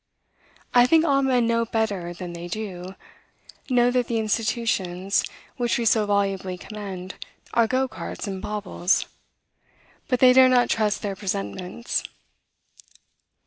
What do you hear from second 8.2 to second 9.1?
and baubles;